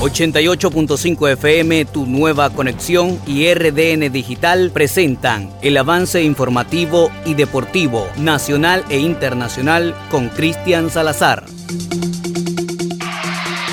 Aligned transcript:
88.5 0.00 1.32
FM, 1.32 1.84
tu 1.86 2.06
nueva 2.06 2.50
conexión 2.50 3.18
y 3.26 3.52
RDN 3.52 4.12
Digital 4.12 4.70
presentan 4.72 5.50
el 5.60 5.76
avance 5.76 6.22
informativo 6.22 7.10
y 7.26 7.34
deportivo 7.34 8.06
nacional 8.16 8.84
e 8.90 9.00
internacional 9.00 9.96
con 10.08 10.28
Cristian 10.28 10.88
Salazar. 10.90 11.46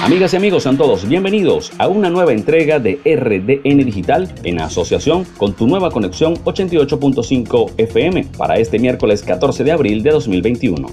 Amigas 0.02 0.34
y 0.34 0.38
amigos, 0.38 0.64
sean 0.64 0.78
todos 0.78 1.08
bienvenidos 1.08 1.72
a 1.78 1.88
una 1.88 2.10
nueva 2.10 2.34
entrega 2.34 2.80
de 2.80 3.00
RDN 3.06 3.86
Digital 3.86 4.34
en 4.44 4.62
asociación 4.62 5.26
con 5.38 5.54
tu 5.54 5.68
nueva 5.68 5.92
conexión 5.92 6.44
88.5 6.44 7.74
FM 7.78 8.26
para 8.36 8.56
este 8.56 8.80
miércoles 8.80 9.22
14 9.22 9.64
de 9.64 9.72
abril 9.72 10.02
de 10.02 10.10
2021. 10.10 10.88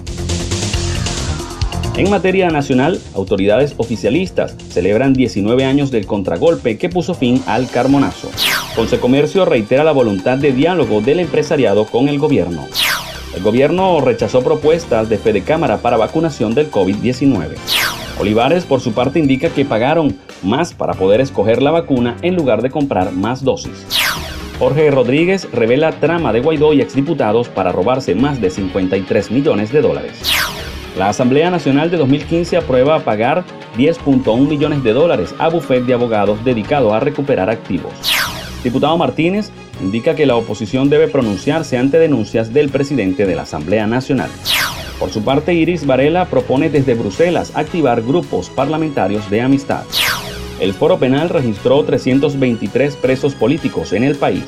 En 1.95 2.09
materia 2.09 2.49
nacional, 2.49 2.99
autoridades 3.13 3.75
oficialistas 3.77 4.55
celebran 4.69 5.13
19 5.13 5.63
años 5.63 5.91
del 5.91 6.07
contragolpe 6.07 6.79
que 6.79 6.89
puso 6.89 7.13
fin 7.13 7.43
al 7.45 7.69
carmonazo. 7.69 8.31
Consecomercio 8.75 9.45
reitera 9.45 9.83
la 9.83 9.91
voluntad 9.91 10.39
de 10.39 10.53
diálogo 10.53 11.01
del 11.01 11.19
empresariado 11.19 11.85
con 11.85 12.09
el 12.09 12.17
gobierno. 12.17 12.65
El 13.35 13.43
gobierno 13.43 14.01
rechazó 14.01 14.43
propuestas 14.43 15.07
de 15.07 15.19
Fede 15.19 15.41
Cámara 15.41 15.77
para 15.77 15.97
vacunación 15.97 16.55
del 16.55 16.71
COVID-19. 16.71 17.49
Olivares, 18.19 18.65
por 18.65 18.81
su 18.81 18.93
parte, 18.93 19.19
indica 19.19 19.49
que 19.49 19.63
pagaron 19.63 20.17
más 20.41 20.73
para 20.73 20.93
poder 20.93 21.21
escoger 21.21 21.61
la 21.61 21.69
vacuna 21.69 22.17
en 22.23 22.35
lugar 22.35 22.63
de 22.63 22.71
comprar 22.71 23.11
más 23.11 23.43
dosis. 23.43 23.85
Jorge 24.57 24.89
Rodríguez 24.89 25.47
revela 25.51 25.91
trama 25.91 26.33
de 26.33 26.39
Guaidó 26.39 26.73
y 26.73 26.81
exdiputados 26.81 27.49
para 27.49 27.71
robarse 27.71 28.15
más 28.15 28.41
de 28.41 28.49
53 28.49 29.29
millones 29.29 29.71
de 29.71 29.81
dólares. 29.81 30.42
La 30.97 31.09
Asamblea 31.09 31.49
Nacional 31.49 31.89
de 31.89 31.97
2015 31.97 32.55
aprueba 32.55 32.99
pagar 32.99 33.43
10.1 33.77 34.47
millones 34.47 34.83
de 34.83 34.93
dólares 34.93 35.33
a 35.39 35.49
bufet 35.49 35.83
de 35.85 35.95
abogados 35.95 36.45
dedicado 36.45 36.93
a 36.93 36.99
recuperar 36.99 37.49
activos. 37.49 37.91
Diputado 38.63 38.95
Martínez 38.95 39.49
indica 39.81 40.13
que 40.13 40.27
la 40.27 40.35
oposición 40.35 40.91
debe 40.91 41.07
pronunciarse 41.07 41.79
ante 41.79 41.97
denuncias 41.97 42.53
del 42.53 42.69
presidente 42.69 43.25
de 43.25 43.35
la 43.35 43.41
Asamblea 43.41 43.87
Nacional. 43.87 44.29
Por 44.99 45.09
su 45.09 45.23
parte, 45.23 45.55
Iris 45.55 45.87
Varela 45.87 46.25
propone 46.25 46.69
desde 46.69 46.93
Bruselas 46.93 47.51
activar 47.55 48.03
grupos 48.03 48.51
parlamentarios 48.51 49.27
de 49.31 49.41
amistad. 49.41 49.83
El 50.59 50.73
Foro 50.73 50.99
Penal 50.99 51.29
registró 51.29 51.83
323 51.83 52.95
presos 52.97 53.33
políticos 53.33 53.93
en 53.93 54.03
el 54.03 54.15
país. 54.15 54.45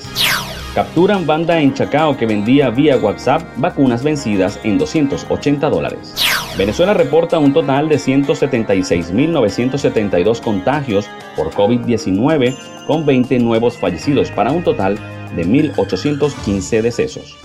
Capturan 0.76 1.26
banda 1.26 1.60
en 1.60 1.74
Chacao 1.74 2.16
que 2.16 2.26
vendía 2.26 2.70
vía 2.70 2.98
WhatsApp 2.98 3.42
vacunas 3.58 4.04
vencidas 4.04 4.60
en 4.64 4.78
280 4.78 5.70
dólares. 5.70 6.25
Venezuela 6.58 6.94
reporta 6.94 7.38
un 7.38 7.52
total 7.52 7.90
de 7.90 7.98
176.972 7.98 10.42
contagios 10.42 11.10
por 11.36 11.52
COVID-19 11.52 12.56
con 12.88 13.06
20 13.06 13.40
nuevos 13.40 13.78
fallecidos 13.78 14.32
para 14.32 14.54
un 14.54 14.64
total 14.64 14.98
de 15.36 15.46
1.815 15.46 16.82
decesos. 16.82 17.36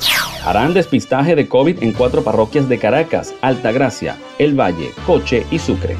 Harán 0.44 0.74
despistaje 0.74 1.34
de 1.34 1.48
COVID 1.48 1.82
en 1.82 1.92
cuatro 1.92 2.22
parroquias 2.22 2.68
de 2.68 2.78
Caracas, 2.78 3.34
Altagracia, 3.40 4.16
El 4.38 4.54
Valle, 4.58 4.92
Coche 5.06 5.44
y 5.50 5.58
Sucre. 5.58 5.96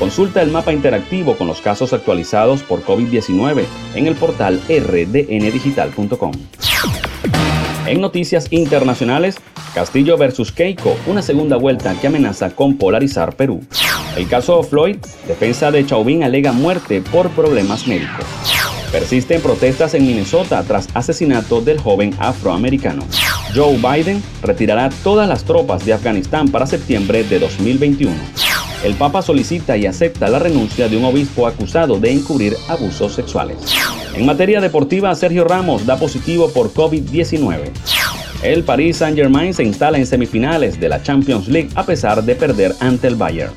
Consulta 0.00 0.42
el 0.42 0.50
mapa 0.50 0.72
interactivo 0.72 1.36
con 1.36 1.46
los 1.46 1.60
casos 1.60 1.92
actualizados 1.92 2.64
por 2.64 2.84
COVID-19 2.84 3.62
en 3.94 4.08
el 4.08 4.16
portal 4.16 4.60
rdndigital.com. 4.68 6.32
En 7.86 8.00
noticias 8.00 8.46
internacionales, 8.52 9.36
Castillo 9.74 10.16
versus 10.16 10.52
Keiko, 10.52 10.96
una 11.06 11.20
segunda 11.20 11.56
vuelta 11.56 11.94
que 12.00 12.06
amenaza 12.06 12.50
con 12.54 12.76
polarizar 12.76 13.34
Perú. 13.34 13.60
El 14.16 14.28
caso 14.28 14.62
Floyd, 14.62 14.96
defensa 15.26 15.70
de 15.72 15.84
Chauvin 15.84 16.22
alega 16.22 16.52
muerte 16.52 17.02
por 17.02 17.30
problemas 17.30 17.88
médicos. 17.88 18.24
Persisten 18.92 19.40
protestas 19.40 19.94
en 19.94 20.06
Minnesota 20.06 20.62
tras 20.62 20.88
asesinato 20.94 21.60
del 21.60 21.80
joven 21.80 22.14
afroamericano. 22.18 23.04
Joe 23.54 23.76
Biden 23.78 24.22
retirará 24.42 24.90
todas 25.02 25.28
las 25.28 25.44
tropas 25.44 25.84
de 25.84 25.94
Afganistán 25.94 26.48
para 26.48 26.66
septiembre 26.66 27.24
de 27.24 27.40
2021. 27.40 28.14
El 28.84 28.94
Papa 28.94 29.22
solicita 29.22 29.76
y 29.76 29.86
acepta 29.86 30.28
la 30.28 30.38
renuncia 30.38 30.88
de 30.88 30.96
un 30.96 31.04
obispo 31.04 31.46
acusado 31.46 31.98
de 31.98 32.12
encubrir 32.12 32.56
abusos 32.68 33.12
sexuales. 33.12 33.58
En 34.14 34.26
materia 34.26 34.60
deportiva, 34.60 35.14
Sergio 35.14 35.44
Ramos 35.44 35.86
da 35.86 35.96
positivo 35.96 36.50
por 36.50 36.72
COVID-19. 36.72 37.70
El 38.42 38.62
Paris 38.62 38.98
Saint-Germain 38.98 39.54
se 39.54 39.64
instala 39.64 39.96
en 39.96 40.06
semifinales 40.06 40.78
de 40.78 40.88
la 40.88 41.02
Champions 41.02 41.48
League 41.48 41.70
a 41.74 41.86
pesar 41.86 42.22
de 42.22 42.34
perder 42.34 42.74
ante 42.80 43.06
el 43.06 43.16
Bayern. 43.16 43.52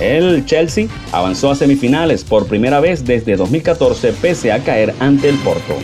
El 0.00 0.44
Chelsea 0.44 0.88
avanzó 1.12 1.52
a 1.52 1.54
semifinales 1.54 2.24
por 2.24 2.46
primera 2.46 2.80
vez 2.80 3.04
desde 3.04 3.36
2014 3.36 4.12
pese 4.14 4.50
a 4.50 4.58
caer 4.64 4.92
ante 4.98 5.28
el 5.28 5.36
Porto. 5.38 5.76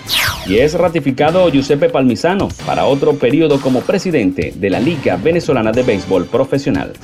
Y 0.47 0.57
es 0.57 0.75
ratificado 0.75 1.49
Giuseppe 1.49 1.89
Palmisano 1.89 2.49
para 2.67 2.87
otro 2.87 3.15
periodo 3.15 3.61
como 3.61 3.83
presidente 3.83 4.53
de 4.57 4.71
la 4.71 4.81
Liga 4.81 5.17
Venezolana 5.17 5.71
de 5.71 5.85
Béisbol 5.85 6.27
Profesional. 6.27 6.95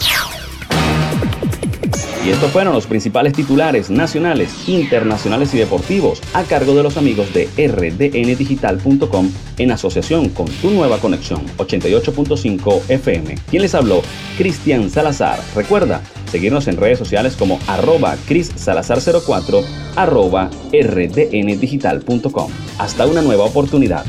Y 2.26 2.30
estos 2.30 2.50
fueron 2.50 2.74
los 2.74 2.88
principales 2.88 3.34
titulares 3.34 3.88
nacionales, 3.88 4.68
internacionales 4.68 5.54
y 5.54 5.58
deportivos 5.58 6.20
a 6.34 6.42
cargo 6.42 6.74
de 6.74 6.82
los 6.82 6.96
amigos 6.96 7.32
de 7.32 7.48
rdndigital.com 7.56 9.30
en 9.58 9.70
asociación 9.70 10.30
con 10.30 10.46
tu 10.46 10.72
nueva 10.72 10.98
conexión 10.98 11.46
88.5 11.58 12.82
FM. 12.88 13.36
Quien 13.48 13.62
les 13.62 13.76
habló, 13.76 14.02
Cristian 14.36 14.90
Salazar. 14.90 15.38
Recuerda 15.54 16.02
seguirnos 16.28 16.66
en 16.66 16.78
redes 16.78 16.98
sociales 16.98 17.36
como 17.36 17.60
arroba 17.68 18.16
crissalazar04 18.28 19.64
arroba 19.94 20.50
rdndigital.com. 20.72 22.50
Hasta 22.78 23.06
una 23.06 23.22
nueva 23.22 23.44
oportunidad. 23.44 24.04